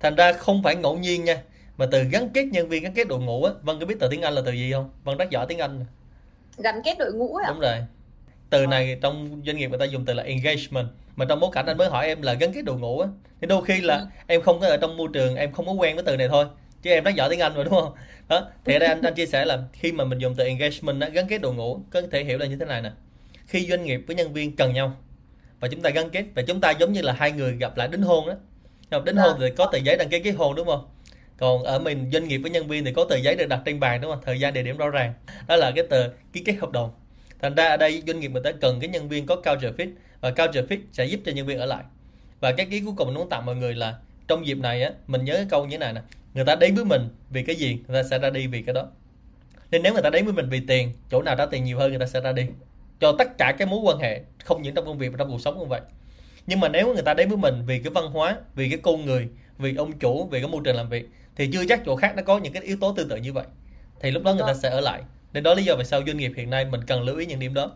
Thành 0.00 0.14
ra 0.14 0.32
không 0.32 0.62
phải 0.62 0.76
ngẫu 0.76 0.98
nhiên 0.98 1.24
nha 1.24 1.42
mà 1.76 1.86
từ 1.90 2.02
gắn 2.04 2.28
kết 2.28 2.44
nhân 2.44 2.68
viên 2.68 2.82
gắn 2.82 2.94
kết 2.94 3.08
đội 3.08 3.20
ngũ 3.20 3.44
á 3.44 3.52
vân 3.62 3.80
có 3.80 3.86
biết 3.86 3.96
từ 4.00 4.08
tiếng 4.10 4.22
anh 4.22 4.34
là 4.34 4.42
từ 4.46 4.52
gì 4.52 4.72
không? 4.72 4.90
Vân 5.04 5.18
rất 5.18 5.30
giỏi 5.30 5.46
tiếng 5.48 5.58
anh. 5.58 5.84
Gắn 6.58 6.74
kết 6.84 6.98
đội 6.98 7.12
ngũ 7.12 7.36
ạ. 7.36 7.44
Đúng 7.48 7.60
rồi. 7.60 7.76
Từ 8.50 8.66
này 8.66 8.98
trong 9.02 9.42
doanh 9.46 9.56
nghiệp 9.56 9.68
người 9.70 9.78
ta 9.78 9.84
dùng 9.84 10.04
từ 10.04 10.14
là 10.14 10.22
engagement 10.22 10.88
mà 11.16 11.24
trong 11.28 11.40
bối 11.40 11.50
cảnh 11.52 11.66
anh 11.66 11.78
mới 11.78 11.88
hỏi 11.88 12.06
em 12.06 12.22
là 12.22 12.34
gắn 12.34 12.52
kết 12.52 12.62
đội 12.62 12.78
ngũ 12.78 13.00
á 13.00 13.08
thì 13.40 13.46
đôi 13.46 13.64
khi 13.64 13.80
là 13.80 13.96
ừ. 13.96 14.06
em 14.26 14.42
không 14.42 14.60
có 14.60 14.66
ở 14.66 14.76
trong 14.76 14.96
môi 14.96 15.08
trường 15.12 15.36
em 15.36 15.52
không 15.52 15.66
có 15.66 15.72
quen 15.72 15.94
với 15.96 16.04
từ 16.04 16.16
này 16.16 16.28
thôi 16.28 16.46
chứ 16.82 16.90
em 16.90 17.04
rất 17.04 17.14
giỏi 17.14 17.30
tiếng 17.30 17.40
anh 17.40 17.54
rồi 17.54 17.64
đúng 17.64 17.74
không? 17.74 17.92
Đó 18.28 18.48
thì 18.64 18.74
ở 18.74 18.78
đây 18.78 18.88
anh 18.88 19.02
anh 19.02 19.14
chia 19.14 19.26
sẻ 19.26 19.44
là 19.44 19.62
khi 19.72 19.92
mà 19.92 20.04
mình 20.04 20.18
dùng 20.18 20.34
từ 20.34 20.44
engagement 20.44 21.00
á, 21.00 21.08
gắn 21.08 21.26
kết 21.28 21.38
đội 21.38 21.54
ngũ 21.54 21.80
có 21.90 22.02
thể 22.10 22.24
hiểu 22.24 22.38
là 22.38 22.46
như 22.46 22.56
thế 22.56 22.66
này 22.66 22.82
nè. 22.82 22.90
Khi 23.46 23.66
doanh 23.66 23.84
nghiệp 23.84 24.04
với 24.06 24.16
nhân 24.16 24.32
viên 24.32 24.56
cần 24.56 24.74
nhau 24.74 24.96
và 25.60 25.68
chúng 25.68 25.82
ta 25.82 25.90
gắn 25.90 26.10
kết 26.10 26.24
và 26.34 26.42
chúng 26.42 26.60
ta 26.60 26.70
giống 26.70 26.92
như 26.92 27.02
là 27.02 27.12
hai 27.12 27.32
người 27.32 27.56
gặp 27.56 27.76
lại 27.76 27.88
đính 27.88 28.02
hôn 28.02 28.26
đó 28.26 28.34
không? 28.90 29.04
Đính 29.04 29.16
hôn 29.16 29.36
dạ. 29.40 29.46
thì 29.48 29.54
có 29.56 29.68
tờ 29.72 29.78
giấy 29.78 29.96
đăng 29.96 30.08
ký 30.08 30.20
kết 30.20 30.30
hôn 30.30 30.54
đúng 30.54 30.66
không? 30.66 30.88
Còn 31.36 31.62
ở 31.62 31.78
mình 31.78 32.10
doanh 32.12 32.28
nghiệp 32.28 32.38
với 32.38 32.50
nhân 32.50 32.66
viên 32.66 32.84
thì 32.84 32.92
có 32.92 33.04
tờ 33.04 33.16
giấy 33.16 33.36
được 33.36 33.46
đặt 33.46 33.60
trên 33.64 33.80
bàn 33.80 34.00
đúng 34.00 34.10
không? 34.10 34.20
Thời 34.24 34.40
gian 34.40 34.54
địa 34.54 34.62
điểm 34.62 34.76
rõ 34.76 34.88
ràng. 34.88 35.14
Đó 35.48 35.56
là 35.56 35.70
cái 35.70 35.84
tờ 35.90 36.08
ký 36.32 36.42
kết 36.44 36.54
hợp 36.60 36.70
đồng. 36.70 36.90
Thành 37.40 37.54
ra 37.54 37.68
ở 37.68 37.76
đây 37.76 38.02
doanh 38.06 38.20
nghiệp 38.20 38.30
người 38.30 38.42
ta 38.44 38.52
cần 38.60 38.80
cái 38.80 38.88
nhân 38.88 39.08
viên 39.08 39.26
có 39.26 39.36
culture 39.36 39.70
fit 39.70 39.90
và 40.20 40.30
culture 40.30 40.62
fit 40.62 40.78
sẽ 40.92 41.04
giúp 41.04 41.20
cho 41.24 41.32
nhân 41.32 41.46
viên 41.46 41.58
ở 41.58 41.66
lại. 41.66 41.84
Và 42.40 42.52
cái 42.52 42.66
ý 42.70 42.80
cuối 42.80 42.94
cùng 42.96 43.06
mình 43.06 43.16
muốn 43.16 43.28
tặng 43.28 43.46
mọi 43.46 43.56
người 43.56 43.74
là 43.74 43.94
trong 44.28 44.46
dịp 44.46 44.58
này 44.58 44.82
á 44.82 44.90
mình 45.06 45.24
nhớ 45.24 45.36
cái 45.36 45.46
câu 45.50 45.64
như 45.64 45.70
thế 45.70 45.78
này 45.78 45.92
nè 45.92 46.00
người 46.34 46.44
ta 46.44 46.54
đến 46.54 46.74
với 46.74 46.84
mình 46.84 47.08
vì 47.30 47.42
cái 47.42 47.56
gì? 47.56 47.78
Người 47.88 48.02
ta 48.02 48.08
sẽ 48.08 48.18
ra 48.18 48.30
đi 48.30 48.46
vì 48.46 48.62
cái 48.62 48.74
đó. 48.74 48.86
Nên 49.70 49.82
nếu 49.82 49.92
người 49.92 50.02
ta 50.02 50.10
đến 50.10 50.24
với 50.24 50.34
mình 50.34 50.48
vì 50.48 50.60
tiền 50.60 50.92
chỗ 51.10 51.22
nào 51.22 51.36
ra 51.36 51.46
tiền 51.46 51.64
nhiều 51.64 51.78
hơn 51.78 51.90
người 51.90 52.00
ta 52.00 52.06
sẽ 52.06 52.20
ra 52.20 52.32
đi. 52.32 52.46
Cho 53.00 53.14
tất 53.18 53.38
cả 53.38 53.54
cái 53.58 53.66
mối 53.66 53.80
quan 53.82 53.98
hệ 53.98 54.20
không 54.44 54.62
những 54.62 54.74
trong 54.74 54.84
công 54.84 54.98
việc 54.98 55.08
mà 55.08 55.16
trong 55.18 55.30
cuộc 55.30 55.40
sống 55.40 55.58
cũng 55.58 55.68
vậy. 55.68 55.80
Nhưng 56.46 56.60
mà 56.60 56.68
nếu 56.68 56.94
người 56.94 57.02
ta 57.02 57.14
đến 57.14 57.28
với 57.28 57.36
mình 57.36 57.62
vì 57.66 57.78
cái 57.78 57.90
văn 57.90 58.06
hóa 58.06 58.36
vì 58.54 58.68
cái 58.68 58.78
con 58.82 59.06
người 59.06 59.28
vì 59.58 59.74
ông 59.76 59.92
chủ 59.98 60.28
vì 60.30 60.40
cái 60.40 60.48
môi 60.48 60.60
trường 60.64 60.76
làm 60.76 60.88
việc 60.88 61.08
thì 61.36 61.50
chưa 61.52 61.64
chắc 61.68 61.82
chỗ 61.86 61.96
khác 61.96 62.16
nó 62.16 62.22
có 62.22 62.38
những 62.38 62.52
cái 62.52 62.62
yếu 62.62 62.76
tố 62.80 62.92
tương 62.92 63.08
tự 63.08 63.16
như 63.16 63.32
vậy. 63.32 63.44
Thì 64.00 64.10
lúc 64.10 64.22
đó 64.22 64.34
người 64.34 64.44
ta 64.46 64.54
sẽ 64.54 64.68
ở 64.70 64.80
lại. 64.80 65.02
Nên 65.32 65.42
đó 65.42 65.54
lý 65.54 65.64
do 65.64 65.76
vì 65.76 65.84
sao 65.84 66.02
doanh 66.06 66.16
nghiệp 66.16 66.32
hiện 66.36 66.50
nay 66.50 66.64
mình 66.64 66.80
cần 66.86 67.02
lưu 67.02 67.16
ý 67.16 67.26
những 67.26 67.38
điểm 67.38 67.54
đó. 67.54 67.70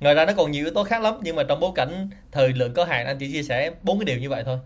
Ngoài 0.00 0.14
ra 0.14 0.24
nó 0.26 0.32
còn 0.36 0.50
nhiều 0.50 0.64
yếu 0.64 0.74
tố 0.74 0.84
khác 0.84 1.02
lắm 1.02 1.14
nhưng 1.22 1.36
mà 1.36 1.42
trong 1.42 1.60
bối 1.60 1.72
cảnh 1.74 2.10
thời 2.32 2.48
lượng 2.48 2.74
có 2.74 2.84
hạn 2.84 3.06
anh 3.06 3.18
chỉ 3.18 3.32
chia 3.32 3.42
sẻ 3.42 3.70
bốn 3.82 3.98
cái 3.98 4.04
điều 4.04 4.18
như 4.18 4.30
vậy 4.30 4.42
thôi 4.44 4.58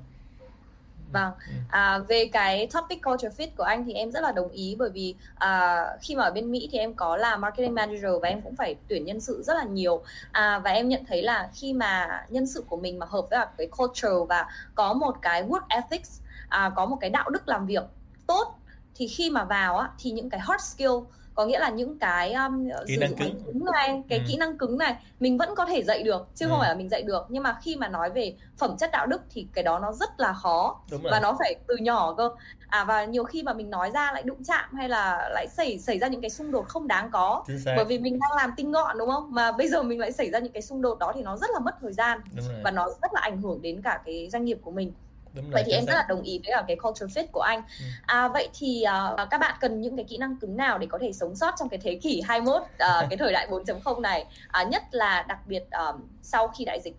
Vâng, 1.12 1.32
ừ. 1.46 1.52
à, 1.68 1.98
về 1.98 2.28
cái 2.32 2.68
topic 2.72 3.02
culture 3.02 3.28
fit 3.28 3.48
của 3.56 3.62
anh 3.62 3.84
thì 3.84 3.92
em 3.92 4.10
rất 4.10 4.20
là 4.20 4.32
đồng 4.32 4.48
ý 4.48 4.76
bởi 4.78 4.90
vì 4.90 5.14
à, 5.34 5.84
khi 6.00 6.16
mà 6.16 6.24
ở 6.24 6.30
bên 6.30 6.50
Mỹ 6.50 6.68
thì 6.72 6.78
em 6.78 6.94
có 6.94 7.16
là 7.16 7.36
marketing 7.36 7.74
manager 7.74 8.10
và 8.22 8.28
em 8.28 8.40
cũng 8.42 8.56
phải 8.56 8.76
tuyển 8.88 9.04
nhân 9.04 9.20
sự 9.20 9.42
rất 9.42 9.54
là 9.54 9.64
nhiều 9.64 10.02
à, 10.32 10.58
và 10.58 10.70
em 10.70 10.88
nhận 10.88 11.04
thấy 11.08 11.22
là 11.22 11.50
khi 11.54 11.72
mà 11.72 12.24
nhân 12.28 12.46
sự 12.46 12.64
của 12.68 12.76
mình 12.76 12.98
mà 12.98 13.06
hợp 13.10 13.26
với 13.30 13.46
cái 13.58 13.66
culture 13.66 14.26
và 14.28 14.46
có 14.74 14.92
một 14.92 15.16
cái 15.22 15.44
work 15.44 15.66
ethics, 15.68 16.20
à, 16.48 16.72
có 16.76 16.86
một 16.86 16.96
cái 17.00 17.10
đạo 17.10 17.30
đức 17.30 17.48
làm 17.48 17.66
việc 17.66 17.82
tốt 18.26 18.58
thì 18.94 19.08
khi 19.08 19.30
mà 19.30 19.44
vào 19.44 19.78
á, 19.78 19.90
thì 19.98 20.10
những 20.10 20.30
cái 20.30 20.40
hard 20.40 20.64
skill 20.64 20.92
có 21.36 21.44
nghĩa 21.44 21.58
là 21.58 21.70
những 21.70 21.98
cái 21.98 22.32
um, 22.32 22.68
kỹ 22.86 22.96
năng 22.96 23.14
cứng. 23.14 23.42
cứng 23.46 23.64
này 23.64 24.02
cái 24.08 24.18
ừ. 24.18 24.24
kỹ 24.28 24.36
năng 24.36 24.58
cứng 24.58 24.78
này 24.78 24.96
mình 25.20 25.38
vẫn 25.38 25.54
có 25.54 25.66
thể 25.66 25.82
dạy 25.82 26.02
được 26.02 26.28
chứ 26.34 26.46
ừ. 26.46 26.50
không 26.50 26.58
phải 26.60 26.68
là 26.68 26.74
mình 26.74 26.88
dạy 26.88 27.02
được. 27.02 27.26
Nhưng 27.28 27.42
mà 27.42 27.58
khi 27.62 27.76
mà 27.76 27.88
nói 27.88 28.10
về 28.10 28.34
phẩm 28.58 28.76
chất 28.76 28.90
đạo 28.92 29.06
đức 29.06 29.22
thì 29.30 29.46
cái 29.52 29.64
đó 29.64 29.78
nó 29.78 29.92
rất 29.92 30.20
là 30.20 30.32
khó. 30.32 30.80
Và 31.02 31.20
nó 31.20 31.36
phải 31.38 31.54
từ 31.68 31.76
nhỏ 31.76 32.14
cơ. 32.16 32.30
À 32.68 32.84
và 32.84 33.04
nhiều 33.04 33.24
khi 33.24 33.42
mà 33.42 33.52
mình 33.52 33.70
nói 33.70 33.90
ra 33.90 34.12
lại 34.12 34.22
đụng 34.22 34.44
chạm 34.44 34.74
hay 34.74 34.88
là 34.88 35.28
lại 35.32 35.46
xảy 35.48 35.78
xảy 35.78 35.98
ra 35.98 36.08
những 36.08 36.20
cái 36.20 36.30
xung 36.30 36.50
đột 36.50 36.68
không 36.68 36.88
đáng 36.88 37.10
có. 37.12 37.44
Bởi 37.64 37.84
vì 37.84 37.98
mình 37.98 38.18
đang 38.20 38.36
làm 38.36 38.50
tinh 38.56 38.72
gọn 38.72 38.98
đúng 38.98 39.10
không? 39.10 39.34
Mà 39.34 39.52
bây 39.52 39.68
giờ 39.68 39.82
mình 39.82 40.00
lại 40.00 40.12
xảy 40.12 40.30
ra 40.30 40.38
những 40.38 40.52
cái 40.52 40.62
xung 40.62 40.82
đột 40.82 40.98
đó 40.98 41.12
thì 41.14 41.22
nó 41.22 41.36
rất 41.36 41.50
là 41.52 41.58
mất 41.58 41.74
thời 41.80 41.92
gian 41.92 42.20
và 42.64 42.70
nó 42.70 42.88
rất 43.02 43.14
là 43.14 43.20
ảnh 43.20 43.42
hưởng 43.42 43.62
đến 43.62 43.82
cả 43.82 44.00
cái 44.04 44.28
doanh 44.32 44.44
nghiệp 44.44 44.58
của 44.62 44.70
mình 44.70 44.92
Đúng 45.36 45.50
vậy 45.50 45.62
thì 45.66 45.72
em 45.72 45.84
rất 45.86 45.94
là 45.94 46.04
đồng 46.08 46.22
ý 46.22 46.40
với 46.44 46.52
cả 46.54 46.64
cái 46.68 46.76
culture 46.76 47.06
fit 47.06 47.26
của 47.32 47.40
anh. 47.40 47.62
Ừ. 47.80 47.84
à, 48.06 48.28
vậy 48.28 48.48
thì 48.58 48.84
uh, 49.14 49.28
các 49.30 49.38
bạn 49.38 49.54
cần 49.60 49.80
những 49.80 49.96
cái 49.96 50.04
kỹ 50.08 50.16
năng 50.18 50.36
cứng 50.36 50.56
nào 50.56 50.78
để 50.78 50.86
có 50.90 50.98
thể 50.98 51.12
sống 51.12 51.36
sót 51.36 51.54
trong 51.58 51.68
cái 51.68 51.80
thế 51.82 51.98
kỷ 52.02 52.20
21 52.20 52.62
uh, 52.62 52.66
cái 52.78 53.16
thời 53.18 53.32
đại 53.32 53.46
4.0 53.50 54.00
này? 54.00 54.24
Uh, 54.62 54.68
nhất 54.68 54.82
là 54.90 55.24
đặc 55.28 55.38
biệt 55.46 55.64
uh, 55.90 56.00
sau 56.22 56.48
khi 56.48 56.64
đại 56.64 56.80
dịch. 56.80 56.94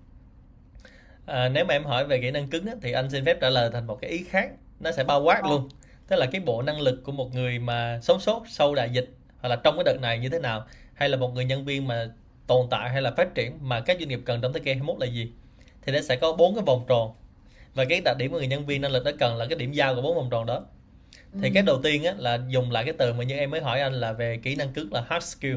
À, 1.25 1.49
nếu 1.49 1.65
mà 1.65 1.73
em 1.73 1.83
hỏi 1.83 2.05
về 2.05 2.19
kỹ 2.21 2.31
năng 2.31 2.47
cứng 2.47 2.65
á, 2.65 2.73
thì 2.81 2.91
anh 2.91 3.09
xin 3.09 3.25
phép 3.25 3.37
trả 3.41 3.49
lời 3.49 3.69
thành 3.73 3.87
một 3.87 3.97
cái 4.01 4.11
ý 4.11 4.23
khác. 4.29 4.51
Nó 4.79 4.91
sẽ 4.91 5.03
bao 5.03 5.21
quát 5.21 5.41
à. 5.43 5.49
luôn. 5.49 5.69
Tức 6.07 6.15
là 6.15 6.25
cái 6.31 6.41
bộ 6.41 6.61
năng 6.61 6.81
lực 6.81 7.03
của 7.03 7.11
một 7.11 7.33
người 7.33 7.59
mà 7.59 7.99
sống 8.01 8.19
sót 8.19 8.43
sau 8.47 8.75
đại 8.75 8.89
dịch 8.89 9.09
hoặc 9.39 9.49
là 9.49 9.55
trong 9.55 9.75
cái 9.75 9.83
đợt 9.83 9.97
này 10.01 10.19
như 10.19 10.29
thế 10.29 10.39
nào? 10.39 10.65
Hay 10.93 11.09
là 11.09 11.17
một 11.17 11.33
người 11.33 11.45
nhân 11.45 11.65
viên 11.65 11.87
mà 11.87 12.07
tồn 12.47 12.67
tại 12.69 12.89
hay 12.89 13.01
là 13.01 13.11
phát 13.11 13.35
triển 13.35 13.57
mà 13.61 13.79
các 13.79 13.97
doanh 13.99 14.09
nghiệp 14.09 14.19
cần 14.25 14.41
trong 14.41 14.53
thế 14.53 14.59
kỷ 14.59 14.71
21 14.71 14.99
là 14.99 15.05
gì? 15.05 15.31
Thì 15.81 15.93
nó 15.93 16.01
sẽ 16.01 16.15
có 16.15 16.33
bốn 16.33 16.55
cái 16.55 16.63
vòng 16.63 16.85
tròn 16.87 17.13
và 17.77 17.85
cái 17.85 18.01
đặc 18.05 18.17
điểm 18.17 18.31
của 18.31 18.37
người 18.37 18.47
nhân 18.47 18.65
viên 18.65 18.81
năng 18.81 18.91
lực 18.91 19.03
đó 19.03 19.11
cần 19.19 19.37
là 19.37 19.45
cái 19.45 19.57
điểm 19.57 19.71
giao 19.71 19.95
của 19.95 20.01
bốn 20.01 20.15
vòng 20.15 20.29
tròn 20.31 20.45
đó. 20.45 20.65
Thì 21.33 21.47
ừ. 21.47 21.51
cái 21.53 21.63
đầu 21.63 21.81
tiên 21.83 22.03
á, 22.03 22.13
là 22.17 22.39
dùng 22.49 22.71
lại 22.71 22.83
cái 22.83 22.93
từ 22.97 23.13
mà 23.13 23.23
như 23.23 23.35
em 23.35 23.51
mới 23.51 23.61
hỏi 23.61 23.81
anh 23.81 23.93
là 23.93 24.13
về 24.13 24.37
kỹ 24.43 24.55
năng 24.55 24.73
cứng 24.73 24.93
là 24.93 25.03
hard 25.09 25.25
skill. 25.25 25.55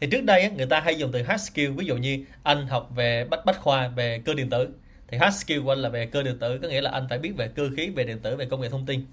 Thì 0.00 0.06
trước 0.10 0.24
đây 0.24 0.42
á, 0.42 0.48
người 0.56 0.66
ta 0.66 0.80
hay 0.80 0.98
dùng 0.98 1.12
từ 1.12 1.22
hard 1.22 1.50
skill 1.50 1.70
ví 1.70 1.86
dụ 1.86 1.96
như 1.96 2.24
anh 2.42 2.66
học 2.66 2.90
về 2.94 3.24
bách 3.24 3.44
bách 3.44 3.60
khoa 3.60 3.88
về 3.88 4.22
cơ 4.24 4.34
điện 4.34 4.50
tử. 4.50 4.68
Thì 5.08 5.18
hard 5.18 5.36
skill 5.36 5.60
của 5.60 5.72
anh 5.72 5.78
là 5.78 5.88
về 5.88 6.06
cơ 6.06 6.22
điện 6.22 6.38
tử 6.38 6.58
có 6.62 6.68
nghĩa 6.68 6.80
là 6.80 6.90
anh 6.90 7.06
phải 7.08 7.18
biết 7.18 7.32
về 7.36 7.48
cơ 7.48 7.70
khí 7.76 7.90
về 7.90 8.04
điện 8.04 8.18
tử 8.18 8.36
về 8.36 8.44
công 8.44 8.60
nghệ 8.60 8.68
thông 8.68 8.86
tin. 8.86 9.06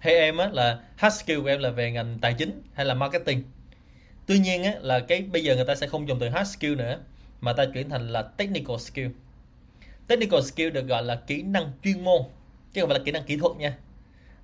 Hay 0.00 0.14
em 0.14 0.36
á, 0.36 0.50
là 0.52 0.78
hard 0.96 1.16
skill 1.16 1.40
của 1.40 1.48
em 1.48 1.60
là 1.60 1.70
về 1.70 1.90
ngành 1.90 2.18
tài 2.20 2.34
chính 2.34 2.62
hay 2.74 2.86
là 2.86 2.94
marketing. 2.94 3.42
Tuy 4.26 4.38
nhiên 4.38 4.64
á, 4.64 4.72
là 4.80 5.00
cái 5.00 5.22
bây 5.22 5.44
giờ 5.44 5.56
người 5.56 5.64
ta 5.64 5.74
sẽ 5.74 5.86
không 5.86 6.08
dùng 6.08 6.18
từ 6.18 6.28
hard 6.28 6.56
skill 6.56 6.74
nữa 6.74 6.98
mà 7.40 7.52
ta 7.52 7.64
chuyển 7.74 7.90
thành 7.90 8.08
là 8.08 8.22
technical 8.22 8.76
skill 8.76 9.08
technical 10.08 10.40
skill 10.40 10.70
được 10.70 10.86
gọi 10.86 11.02
là 11.02 11.16
kỹ 11.26 11.42
năng 11.42 11.72
chuyên 11.84 12.04
môn 12.04 12.22
chứ 12.72 12.80
không 12.80 12.90
phải 12.90 12.98
là 12.98 13.04
kỹ 13.04 13.12
năng 13.12 13.24
kỹ 13.24 13.36
thuật 13.36 13.56
nha. 13.56 13.76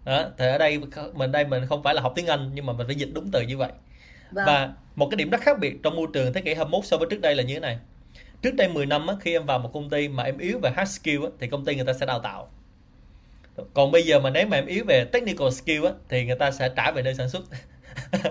Đó 0.04 0.24
thì 0.38 0.46
ở 0.46 0.58
đây 0.58 0.80
mình 1.14 1.32
đây 1.32 1.44
mình 1.44 1.66
không 1.66 1.82
phải 1.82 1.94
là 1.94 2.02
học 2.02 2.12
tiếng 2.16 2.26
Anh 2.26 2.50
nhưng 2.54 2.66
mà 2.66 2.72
mình 2.72 2.86
phải 2.86 2.96
dịch 2.96 3.10
đúng 3.12 3.30
từ 3.30 3.42
như 3.42 3.56
vậy. 3.56 3.70
Vâng. 4.32 4.46
và 4.46 4.72
một 4.94 5.08
cái 5.10 5.16
điểm 5.16 5.30
rất 5.30 5.40
khác 5.40 5.58
biệt 5.58 5.82
trong 5.82 5.96
môi 5.96 6.06
trường 6.12 6.32
thế 6.32 6.40
kỷ 6.40 6.54
21 6.54 6.84
so 6.84 6.96
với 6.96 7.06
trước 7.10 7.20
đây 7.20 7.34
là 7.34 7.42
như 7.42 7.54
thế 7.54 7.60
này. 7.60 7.78
Trước 8.42 8.54
đây 8.54 8.68
10 8.68 8.86
năm 8.86 9.06
khi 9.20 9.32
em 9.32 9.46
vào 9.46 9.58
một 9.58 9.70
công 9.72 9.90
ty 9.90 10.08
mà 10.08 10.22
em 10.22 10.38
yếu 10.38 10.58
về 10.58 10.70
hard 10.76 11.00
skill 11.00 11.24
thì 11.40 11.46
công 11.46 11.64
ty 11.64 11.74
người 11.74 11.84
ta 11.84 11.92
sẽ 11.92 12.06
đào 12.06 12.18
tạo. 12.18 12.50
Còn 13.74 13.92
bây 13.92 14.02
giờ 14.02 14.20
mà 14.20 14.30
nếu 14.30 14.46
mà 14.46 14.56
em 14.56 14.66
yếu 14.66 14.84
về 14.84 15.04
technical 15.04 15.50
skill 15.50 15.86
thì 16.08 16.24
người 16.24 16.36
ta 16.36 16.50
sẽ 16.50 16.70
trả 16.76 16.90
về 16.90 17.02
nơi 17.02 17.14
sản 17.14 17.28
xuất. 17.28 17.42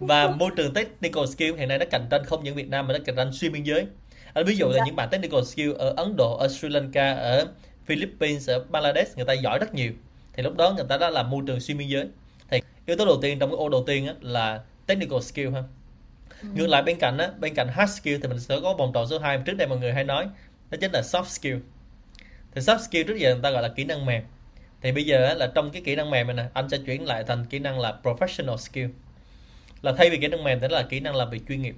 Và 0.00 0.30
môi 0.30 0.50
trường 0.56 0.74
technical 0.74 1.24
skill 1.26 1.56
hiện 1.56 1.68
nay 1.68 1.78
nó 1.78 1.84
cạnh 1.90 2.06
tranh 2.10 2.24
không 2.24 2.44
những 2.44 2.54
Việt 2.54 2.68
Nam 2.68 2.86
mà 2.86 2.92
nó 2.92 2.98
cạnh 3.04 3.16
tranh 3.16 3.32
xuyên 3.32 3.52
biên 3.52 3.62
giới 3.62 3.86
anh 4.34 4.44
ví 4.44 4.56
dụ 4.56 4.68
là 4.68 4.76
dạ. 4.76 4.82
những 4.86 4.96
bạn 4.96 5.08
technical 5.10 5.42
skill 5.42 5.72
ở 5.72 5.94
Ấn 5.96 6.16
Độ 6.16 6.36
ở 6.36 6.48
Sri 6.48 6.68
Lanka 6.68 7.12
ở 7.12 7.46
Philippines 7.84 8.50
ở 8.50 8.64
Bangladesh 8.70 9.16
người 9.16 9.26
ta 9.26 9.32
giỏi 9.32 9.58
rất 9.58 9.74
nhiều. 9.74 9.92
Thì 10.32 10.42
lúc 10.42 10.56
đó 10.56 10.72
người 10.72 10.84
ta 10.88 10.96
đã 10.96 11.10
làm 11.10 11.30
môi 11.30 11.42
trường 11.46 11.60
xuyên 11.60 11.78
biên 11.78 11.88
giới. 11.88 12.08
Thì 12.50 12.60
yếu 12.86 12.96
tố 12.96 13.04
đầu 13.04 13.18
tiên 13.22 13.38
trong 13.38 13.50
cái 13.50 13.56
ô 13.56 13.68
đầu 13.68 13.84
tiên 13.86 14.06
á, 14.06 14.14
là 14.20 14.62
technical 14.86 15.20
skill 15.20 15.50
ha. 15.50 15.62
Ừ. 16.42 16.48
ngược 16.54 16.66
lại 16.66 16.82
bên 16.82 16.98
cạnh 16.98 17.18
á, 17.18 17.30
bên 17.38 17.54
cạnh 17.54 17.68
hard 17.68 17.92
skill 17.92 18.16
thì 18.22 18.28
mình 18.28 18.40
sẽ 18.40 18.58
có 18.62 18.74
vòng 18.74 18.92
tròn 18.94 19.06
số 19.10 19.18
2 19.18 19.38
trước 19.44 19.52
đây 19.52 19.68
mọi 19.68 19.78
người 19.78 19.92
hay 19.92 20.04
nói 20.04 20.28
đó 20.70 20.78
chính 20.80 20.92
là 20.92 21.00
soft 21.00 21.24
skill. 21.24 21.56
Thì 22.54 22.60
soft 22.60 22.78
skill 22.78 23.02
trước 23.02 23.16
giờ 23.16 23.34
người 23.34 23.42
ta 23.42 23.50
gọi 23.50 23.62
là 23.62 23.68
kỹ 23.68 23.84
năng 23.84 24.06
mềm. 24.06 24.22
Thì 24.82 24.92
bây 24.92 25.04
giờ 25.04 25.24
á, 25.24 25.34
là 25.34 25.46
trong 25.54 25.70
cái 25.70 25.82
kỹ 25.84 25.96
năng 25.96 26.10
mềm 26.10 26.26
này 26.26 26.36
nè 26.36 26.44
anh 26.54 26.68
sẽ 26.68 26.78
chuyển 26.86 27.04
lại 27.04 27.24
thành 27.26 27.44
kỹ 27.50 27.58
năng 27.58 27.80
là 27.80 27.98
professional 28.02 28.56
skill. 28.56 28.86
Là 29.82 29.92
thay 29.92 30.10
vì 30.10 30.16
kỹ 30.16 30.28
năng 30.28 30.44
mềm 30.44 30.60
thì 30.60 30.68
là 30.70 30.82
kỹ 30.82 31.00
năng 31.00 31.16
làm 31.16 31.30
việc 31.30 31.42
chuyên 31.48 31.62
nghiệp 31.62 31.74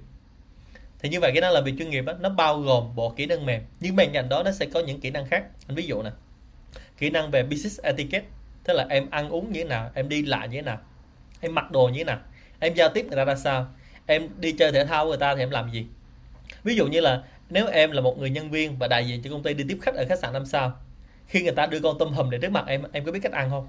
thì 1.05 1.09
như 1.09 1.19
vậy 1.19 1.31
kỹ 1.33 1.39
năng 1.39 1.51
làm 1.51 1.63
việc 1.63 1.73
chuyên 1.79 1.89
nghiệp 1.89 2.05
đó, 2.05 2.13
nó 2.19 2.29
bao 2.29 2.59
gồm 2.59 2.95
bộ 2.95 3.09
kỹ 3.09 3.25
năng 3.25 3.45
mềm 3.45 3.61
nhưng 3.79 3.95
bên 3.95 4.09
cạnh 4.13 4.29
đó 4.29 4.43
nó 4.43 4.51
sẽ 4.51 4.65
có 4.65 4.79
những 4.79 4.99
kỹ 4.99 5.09
năng 5.09 5.25
khác. 5.25 5.43
Anh 5.67 5.75
ví 5.75 5.85
dụ 5.87 6.01
nè 6.01 6.09
kỹ 6.97 7.09
năng 7.09 7.31
về 7.31 7.43
business 7.43 7.81
etiquette 7.81 8.27
tức 8.63 8.73
là 8.73 8.85
em 8.89 9.09
ăn 9.09 9.29
uống 9.29 9.51
như 9.51 9.59
thế 9.59 9.69
nào 9.69 9.91
em 9.93 10.09
đi 10.09 10.21
lại 10.21 10.47
như 10.47 10.57
thế 10.57 10.61
nào 10.61 10.77
em 11.41 11.55
mặc 11.55 11.71
đồ 11.71 11.87
như 11.87 11.97
thế 11.97 12.03
nào 12.03 12.19
em 12.59 12.73
giao 12.73 12.89
tiếp 12.89 13.05
người 13.07 13.15
ta 13.17 13.25
ra 13.25 13.35
sao 13.35 13.67
em 14.05 14.29
đi 14.39 14.51
chơi 14.51 14.71
thể 14.71 14.85
thao 14.85 15.07
người 15.07 15.17
ta 15.17 15.35
thì 15.35 15.41
em 15.41 15.49
làm 15.49 15.71
gì. 15.71 15.85
Ví 16.63 16.75
dụ 16.75 16.87
như 16.87 17.01
là 17.01 17.23
nếu 17.49 17.67
em 17.67 17.91
là 17.91 18.01
một 18.01 18.17
người 18.17 18.29
nhân 18.29 18.51
viên 18.51 18.77
và 18.79 18.87
đại 18.87 19.07
diện 19.07 19.21
cho 19.23 19.29
công 19.29 19.43
ty 19.43 19.53
đi 19.53 19.63
tiếp 19.69 19.77
khách 19.81 19.95
ở 19.95 20.05
khách 20.09 20.19
sạn 20.19 20.33
năm 20.33 20.45
sao 20.45 20.73
khi 21.27 21.41
người 21.41 21.55
ta 21.55 21.65
đưa 21.65 21.79
con 21.79 21.97
tôm 21.99 22.13
hùm 22.13 22.29
để 22.29 22.37
trước 22.37 22.51
mặt 22.51 22.63
em 22.67 22.83
em 22.91 23.05
có 23.05 23.11
biết 23.11 23.19
cách 23.23 23.31
ăn 23.31 23.49
không? 23.49 23.67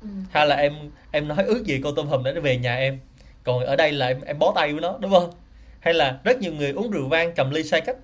Ừ. 0.00 0.08
hay 0.30 0.46
là 0.46 0.56
em 0.56 0.74
em 1.10 1.28
nói 1.28 1.44
ước 1.44 1.64
gì 1.64 1.80
con 1.84 1.94
tôm 1.94 2.06
hùm 2.06 2.24
để 2.24 2.32
nó 2.32 2.40
về 2.40 2.56
nhà 2.56 2.76
em 2.76 2.98
còn 3.44 3.64
ở 3.64 3.76
đây 3.76 3.92
là 3.92 4.06
em 4.06 4.20
em 4.20 4.38
bó 4.38 4.52
tay 4.54 4.72
với 4.72 4.80
nó 4.80 4.98
đúng 5.00 5.10
không 5.10 5.30
hay 5.80 5.94
là 5.94 6.18
rất 6.24 6.40
nhiều 6.40 6.52
người 6.52 6.72
uống 6.72 6.90
rượu 6.90 7.08
vang 7.08 7.32
cầm 7.34 7.50
ly 7.50 7.62
sai 7.62 7.80
cách 7.80 7.96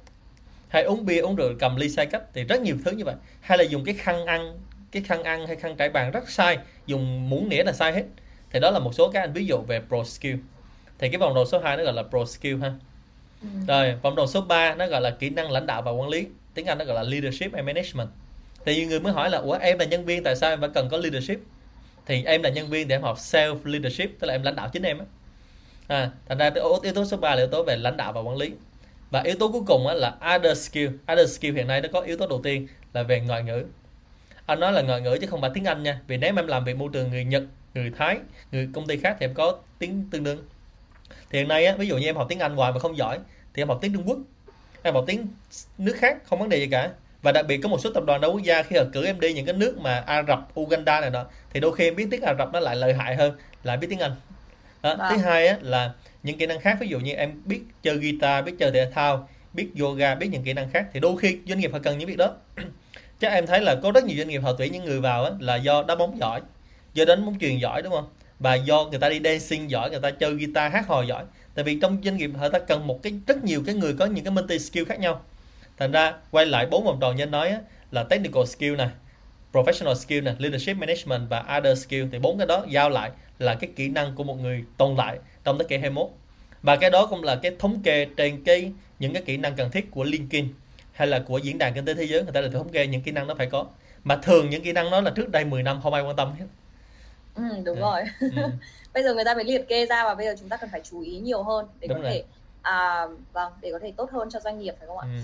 hay 0.75 0.83
uống 0.83 1.07
bia 1.07 1.19
uống 1.19 1.37
rượu 1.37 1.53
cầm 1.59 1.77
ly 1.77 1.89
sai 1.89 2.07
cách 2.07 2.23
thì 2.33 2.45
rất 2.45 2.61
nhiều 2.61 2.77
thứ 2.85 2.91
như 2.91 3.05
vậy. 3.05 3.15
Hay 3.41 3.59
là 3.59 3.65
dùng 3.65 3.85
cái 3.85 3.95
khăn 3.95 4.27
ăn 4.27 4.59
cái 4.93 5.03
khăn 5.03 5.23
ăn 5.23 5.47
hay 5.47 5.57
khăn 5.57 5.77
trải 5.77 5.89
bàn 5.89 6.11
rất 6.11 6.31
sai. 6.31 6.59
Dùng 6.87 7.31
muỗng 7.31 7.49
nĩa 7.49 7.65
là 7.65 7.73
sai 7.73 7.93
hết. 7.93 8.03
Thì 8.51 8.61
đó 8.61 8.71
là 8.71 8.79
một 8.79 8.95
số 8.95 9.11
các 9.11 9.21
anh 9.21 9.33
ví 9.33 9.47
dụ 9.47 9.59
về 9.59 9.81
pro 9.89 10.05
skill. 10.05 10.35
Thì 10.99 11.09
cái 11.09 11.19
vòng 11.19 11.35
đầu 11.35 11.47
số 11.47 11.59
2 11.59 11.77
nó 11.77 11.85
gọi 11.85 11.93
là 11.93 12.03
pro 12.03 12.25
skill 12.25 12.63
ha. 12.63 12.73
Ừ. 13.43 13.49
rồi 13.69 13.95
vòng 14.03 14.17
đầu 14.17 14.27
số 14.27 14.41
3 14.41 14.75
nó 14.75 14.87
gọi 14.87 15.01
là 15.01 15.11
kỹ 15.11 15.31
năng 15.31 15.51
lãnh 15.51 15.67
đạo 15.67 15.83
và 15.83 15.91
quản 15.91 16.09
lý. 16.09 16.27
Tiếng 16.55 16.67
Anh 16.67 16.79
nó 16.79 16.85
gọi 16.85 16.95
là 16.95 17.03
leadership 17.03 17.53
and 17.53 17.67
management. 17.67 18.09
Thì 18.65 18.77
nhiều 18.77 18.89
người 18.89 19.01
mới 19.01 19.13
hỏi 19.13 19.31
là 19.31 19.39
ủa 19.39 19.59
em 19.61 19.79
là 19.79 19.85
nhân 19.85 20.05
viên 20.05 20.23
tại 20.23 20.37
sao 20.37 20.51
em 20.51 20.61
phải 20.61 20.71
cần 20.75 20.89
có 20.89 20.97
leadership? 20.97 21.39
Thì 22.07 22.25
em 22.25 22.43
là 22.43 22.51
nhân 22.51 22.69
viên 22.69 22.89
để 22.89 22.97
em 22.97 23.03
học 23.03 23.17
self 23.19 23.57
leadership 23.65 24.11
tức 24.21 24.27
là 24.27 24.35
em 24.35 24.43
lãnh 24.43 24.57
đạo 24.57 24.69
chính 24.73 24.83
em 24.83 24.99
á 24.99 25.05
à, 25.89 26.11
thành 26.29 26.39
ra 26.39 26.51
yếu 26.83 26.93
tố 26.95 27.05
số 27.05 27.17
3 27.17 27.35
là 27.35 27.43
yếu 27.43 27.47
tố 27.47 27.63
về 27.63 27.77
lãnh 27.77 27.97
đạo 27.97 28.13
và 28.13 28.21
quản 28.21 28.37
lý. 28.37 28.53
Và 29.11 29.23
yếu 29.23 29.35
tố 29.41 29.53
cuối 29.53 29.63
cùng 29.67 29.87
là 29.87 30.17
other 30.37 30.69
skill. 30.69 30.89
Other 31.13 31.39
skill 31.39 31.57
hiện 31.57 31.67
nay 31.67 31.81
nó 31.81 31.89
có 31.93 32.01
yếu 32.01 32.17
tố 32.17 32.27
đầu 32.27 32.41
tiên 32.43 32.67
là 32.93 33.03
về 33.03 33.21
ngoại 33.21 33.43
ngữ. 33.43 33.65
Anh 34.47 34.61
nói 34.61 34.73
là 34.73 34.83
ngoại 34.83 35.01
ngữ 35.01 35.19
chứ 35.21 35.27
không 35.27 35.41
phải 35.41 35.51
tiếng 35.55 35.65
Anh 35.65 35.83
nha. 35.83 36.01
Vì 36.07 36.17
nếu 36.17 36.37
em 36.37 36.47
làm 36.47 36.65
việc 36.65 36.77
môi 36.77 36.89
trường 36.93 37.11
người 37.11 37.25
Nhật 37.25 37.43
người 37.75 37.93
Thái 37.99 38.19
người 38.53 38.69
công 38.75 38.87
ty 38.87 38.97
khác 38.97 39.17
thì 39.21 39.27
em 39.27 39.35
có 39.35 39.59
tiếng 39.79 40.09
tương 40.11 40.25
đương. 40.25 40.45
Thì 41.31 41.39
hiện 41.39 41.49
nay 41.49 41.67
á, 41.67 41.75
ví 41.79 41.87
dụ 41.87 41.99
như 41.99 42.07
em 42.07 42.17
học 42.17 42.27
tiếng 42.29 42.39
Anh 42.39 42.57
hoài 42.57 42.73
mà 42.73 42.79
không 42.79 42.97
giỏi 42.97 43.19
thì 43.55 43.63
em 43.63 43.69
học 43.69 43.79
tiếng 43.83 43.93
Trung 43.93 44.09
Quốc. 44.09 44.19
Em 44.83 44.95
học 44.95 45.05
tiếng 45.07 45.29
nước 45.79 45.97
khác 45.97 46.19
không 46.25 46.39
vấn 46.39 46.49
đề 46.49 46.59
gì 46.59 46.67
cả. 46.67 46.91
Và 47.23 47.33
đặc 47.33 47.47
biệt 47.49 47.61
có 47.63 47.69
một 47.69 47.81
số 47.81 47.91
tập 47.91 48.05
đoàn 48.07 48.21
đa 48.21 48.29
quốc 48.29 48.43
gia 48.43 48.63
khi 48.63 48.77
họ 48.77 48.85
cử 48.93 49.05
em 49.05 49.21
đi 49.21 49.33
những 49.33 49.47
cái 49.47 49.55
nước 49.55 49.79
mà 49.79 50.01
Ả 50.07 50.23
Rập, 50.29 50.61
Uganda 50.61 51.01
này 51.01 51.11
đó 51.11 51.27
thì 51.53 51.61
đôi 51.61 51.77
khi 51.77 51.85
em 51.85 51.97
biết 51.97 52.07
tiếng 52.11 52.23
Ả 52.23 52.35
Rập 52.39 52.53
nó 52.53 52.61
lại 52.61 52.77
lợi 52.77 52.95
hại 52.95 53.17
hơn 53.17 53.33
là 53.63 53.77
biết 53.77 53.87
tiếng 53.91 53.99
Anh 53.99 54.13
đó. 54.85 54.97
Vâng. 54.97 55.09
thứ 55.11 55.25
hai 55.25 55.47
á, 55.47 55.59
là 55.61 55.93
những 56.23 56.39
kỹ 56.39 56.47
năng 56.47 56.61
khác 56.61 56.77
ví 56.81 56.89
dụ 56.89 57.01
như 57.01 57.13
em 57.13 57.43
biết 57.45 57.61
chơi 57.83 57.97
guitar 57.97 58.45
biết 58.45 58.53
chơi 58.59 58.71
thể 58.71 58.91
thao 58.95 59.29
biết 59.53 59.69
yoga 59.81 60.15
biết 60.15 60.29
những 60.31 60.43
kỹ 60.43 60.53
năng 60.53 60.71
khác 60.71 60.87
thì 60.93 61.01
đôi 61.01 61.17
khi 61.17 61.39
doanh 61.47 61.59
nghiệp 61.59 61.73
họ 61.73 61.79
cần 61.83 61.99
những 61.99 62.09
việc 62.09 62.17
đó. 62.17 62.35
Chắc 63.21 63.33
em 63.33 63.47
thấy 63.47 63.61
là 63.61 63.75
có 63.83 63.93
rất 63.93 64.05
nhiều 64.05 64.17
doanh 64.17 64.29
nghiệp 64.29 64.39
họ 64.39 64.53
tuyển 64.59 64.73
những 64.73 64.85
người 64.85 65.01
vào 65.01 65.25
á, 65.25 65.31
là 65.41 65.57
do 65.57 65.83
đá 65.83 65.95
bóng 65.95 66.19
giỏi 66.19 66.41
do 66.95 67.05
đánh 67.05 67.27
bóng 67.27 67.39
truyền 67.41 67.59
giỏi 67.59 67.83
đúng 67.83 67.93
không? 67.93 68.09
Và 68.39 68.55
do 68.55 68.85
người 68.85 68.99
ta 68.99 69.09
đi 69.09 69.21
dancing 69.25 69.71
giỏi 69.71 69.91
người 69.91 70.01
ta 70.01 70.11
chơi 70.11 70.35
guitar 70.35 70.73
hát 70.73 70.87
hò 70.87 71.03
giỏi. 71.03 71.25
Tại 71.55 71.65
vì 71.65 71.79
trong 71.83 71.99
doanh 72.05 72.17
nghiệp 72.17 72.31
họ 72.39 72.49
ta 72.49 72.59
cần 72.59 72.87
một 72.87 73.03
cái 73.03 73.13
rất 73.27 73.45
nhiều 73.45 73.63
cái 73.67 73.75
người 73.75 73.95
có 73.99 74.07
những 74.07 74.25
cái 74.25 74.31
multi 74.31 74.59
skill 74.59 74.85
khác 74.85 75.01
nhau. 75.01 75.23
Thành 75.79 75.93
ra 75.93 76.15
quay 76.31 76.47
lại 76.47 76.67
bốn 76.67 76.85
vòng 76.85 76.99
tròn 77.01 77.17
như 77.17 77.23
anh 77.23 77.31
nói 77.31 77.49
á, 77.49 77.59
là 77.91 78.05
technical 78.05 78.45
skill 78.45 78.77
này 78.77 78.89
professional 79.53 79.95
skill 79.95 80.21
này 80.21 80.35
leadership 80.39 80.77
management 80.77 81.29
và 81.31 81.59
other 81.59 81.87
skill 81.87 82.05
thì 82.13 82.19
bốn 82.19 82.39
cái 82.39 82.47
đó 82.47 82.65
giao 82.69 82.91
lại 82.91 83.11
là 83.39 83.55
cái 83.55 83.71
kỹ 83.77 83.89
năng 83.89 84.15
của 84.15 84.25
một 84.25 84.35
người 84.41 84.65
tồn 84.77 84.95
tại 84.99 85.19
trong 85.45 85.59
thế 85.59 85.65
kỷ 85.69 85.77
21 85.79 86.09
và 86.63 86.77
cái 86.77 86.91
đó 86.91 87.07
cũng 87.11 87.25
là 87.25 87.37
cái 87.37 87.53
thống 87.59 87.83
kê 87.83 88.07
trên 88.17 88.45
cái 88.45 88.73
những 88.99 89.13
cái 89.13 89.23
kỹ 89.23 89.37
năng 89.37 89.57
cần 89.57 89.71
thiết 89.71 89.91
của 89.91 90.05
LinkedIn 90.05 90.49
hay 90.93 91.09
là 91.09 91.19
của 91.19 91.39
diễn 91.39 91.59
đàn 91.59 91.75
kinh 91.75 91.85
tế 91.85 91.95
thế 91.95 92.05
giới 92.05 92.23
người 92.23 92.33
ta 92.33 92.41
đều 92.41 92.51
thống 92.51 92.69
kê 92.69 92.87
những 92.87 93.03
kỹ 93.03 93.11
năng 93.13 93.27
đó 93.27 93.35
phải 93.39 93.47
có 93.47 93.67
mà 94.05 94.17
thường 94.17 94.51
những 94.51 94.63
kỹ 94.63 94.73
năng 94.73 94.91
đó 94.91 95.01
là 95.01 95.11
trước 95.11 95.31
đây 95.31 95.45
10 95.45 95.63
năm 95.63 95.81
không 95.83 95.95
ai 95.95 96.03
quan 96.03 96.17
tâm 96.17 96.33
hết 96.39 96.47
ừ, 97.35 97.43
đúng 97.65 97.77
Ừ. 97.77 97.81
rồi 97.81 98.03
ừ. 98.29 98.37
bây 98.95 99.03
giờ 99.03 99.15
người 99.15 99.25
ta 99.25 99.35
mới 99.35 99.45
liệt 99.45 99.69
kê 99.69 99.87
ra 99.87 100.05
và 100.05 100.15
bây 100.15 100.27
giờ 100.27 100.35
chúng 100.41 100.49
ta 100.49 100.57
cần 100.57 100.71
phải 100.73 100.81
chú 100.85 101.01
ý 101.01 101.19
nhiều 101.19 101.43
hơn 101.43 101.67
để 101.81 101.89
Đúng 101.89 101.99
có 101.99 102.03
rồi. 102.03 102.13
thể 102.13 102.25
à, 102.63 103.07
vâng 103.33 103.53
để 103.63 103.69
có 103.73 103.79
thể 103.83 103.93
tốt 103.97 104.11
hơn 104.11 104.31
cho 104.31 104.41
doanh 104.41 104.59
nghiệp 104.59 104.75
phải 104.79 104.87
không 104.89 104.99
ạ 104.99 105.07
Ừ. 105.07 105.21